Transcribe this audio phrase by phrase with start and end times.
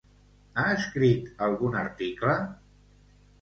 [0.61, 2.39] Ha escrit algun article?